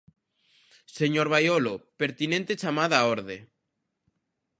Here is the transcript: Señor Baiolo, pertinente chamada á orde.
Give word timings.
Señor 0.99 1.27
Baiolo, 1.33 1.75
pertinente 2.01 2.59
chamada 2.61 2.97
á 3.01 3.05
orde. 3.15 3.37